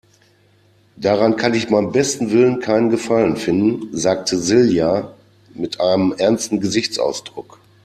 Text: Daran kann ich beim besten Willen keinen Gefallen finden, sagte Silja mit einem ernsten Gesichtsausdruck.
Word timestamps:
Daran 0.95 1.35
kann 1.35 1.53
ich 1.53 1.67
beim 1.67 1.91
besten 1.91 2.31
Willen 2.31 2.59
keinen 2.59 2.89
Gefallen 2.89 3.37
finden, 3.37 3.95
sagte 3.95 4.35
Silja 4.39 5.13
mit 5.53 5.79
einem 5.79 6.13
ernsten 6.17 6.59
Gesichtsausdruck. 6.59 7.59